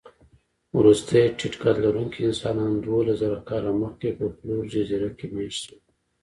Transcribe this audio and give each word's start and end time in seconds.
وروستي 0.79 1.21
ټيټقدلرونکي 1.37 2.19
انسانان 2.29 2.71
دوولسزره 2.85 3.39
کاله 3.49 3.71
مخکې 3.83 4.07
په 4.19 4.25
فلور 4.35 4.61
جزیره 4.73 5.09
کې 5.17 5.25
مېشته 5.35 5.65
شول. 5.75 5.79